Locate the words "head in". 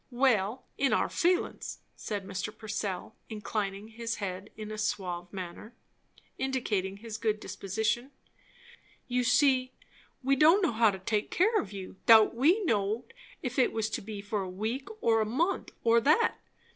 4.15-4.71